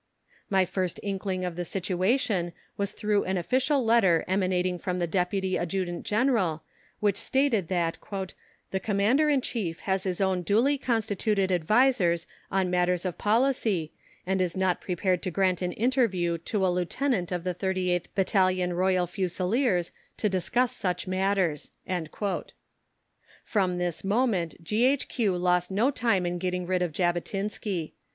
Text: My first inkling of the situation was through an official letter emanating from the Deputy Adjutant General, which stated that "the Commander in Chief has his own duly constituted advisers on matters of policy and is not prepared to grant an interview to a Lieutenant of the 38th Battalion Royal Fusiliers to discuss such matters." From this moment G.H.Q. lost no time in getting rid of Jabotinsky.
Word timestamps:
My 0.49 0.65
first 0.65 0.99
inkling 1.03 1.45
of 1.45 1.55
the 1.55 1.63
situation 1.63 2.53
was 2.75 2.91
through 2.91 3.23
an 3.25 3.37
official 3.37 3.85
letter 3.85 4.25
emanating 4.27 4.79
from 4.79 4.97
the 4.97 5.05
Deputy 5.05 5.59
Adjutant 5.59 6.07
General, 6.07 6.63
which 7.01 7.17
stated 7.17 7.67
that 7.67 7.99
"the 8.71 8.79
Commander 8.79 9.29
in 9.29 9.41
Chief 9.41 9.81
has 9.81 10.01
his 10.01 10.19
own 10.19 10.41
duly 10.41 10.79
constituted 10.79 11.51
advisers 11.51 12.25
on 12.51 12.71
matters 12.71 13.05
of 13.05 13.19
policy 13.19 13.91
and 14.25 14.41
is 14.41 14.57
not 14.57 14.81
prepared 14.81 15.21
to 15.21 15.29
grant 15.29 15.61
an 15.61 15.73
interview 15.73 16.39
to 16.39 16.65
a 16.65 16.69
Lieutenant 16.69 17.31
of 17.31 17.43
the 17.43 17.53
38th 17.53 18.05
Battalion 18.15 18.73
Royal 18.73 19.05
Fusiliers 19.05 19.91
to 20.17 20.27
discuss 20.27 20.75
such 20.75 21.05
matters." 21.05 21.69
From 23.43 23.77
this 23.77 24.03
moment 24.03 24.55
G.H.Q. 24.63 25.37
lost 25.37 25.69
no 25.69 25.91
time 25.91 26.25
in 26.25 26.39
getting 26.39 26.65
rid 26.65 26.81
of 26.81 26.91
Jabotinsky. 26.91 27.93